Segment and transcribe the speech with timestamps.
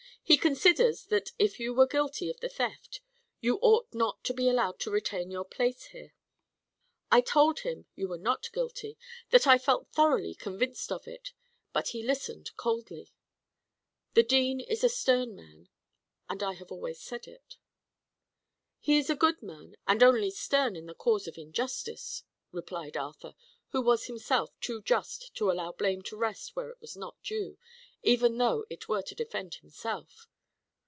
[0.23, 3.01] "He considers that if you were guilty of the theft,
[3.41, 6.13] you ought not to be allowed to retain your place here.
[7.11, 8.97] I told him you were not guilty
[9.31, 11.33] that I felt thoroughly convinced of it;
[11.73, 13.11] but he listened coldly.
[14.13, 15.67] The dean is a stern man,
[16.29, 17.57] and I have always said it."
[18.79, 22.23] "He is a good man, and only stern in the cause of injustice,"
[22.53, 23.35] replied Arthur,
[23.71, 27.57] who was himself too just to allow blame to rest where it was not due,
[28.03, 30.27] even though it were to defend himself.